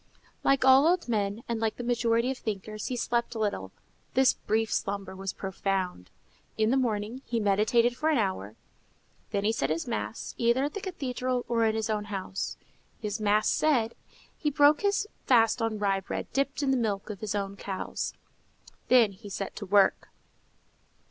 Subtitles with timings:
[0.43, 3.71] Like all old men, and like the majority of thinkers, he slept little.
[4.15, 6.09] This brief slumber was profound.
[6.57, 8.55] In the morning he meditated for an hour,
[9.29, 12.57] then he said his mass, either at the cathedral or in his own house.
[12.99, 13.93] His mass said,
[14.35, 18.15] he broke his fast on rye bread dipped in the milk of his own cows.
[18.87, 20.07] Then he set to work.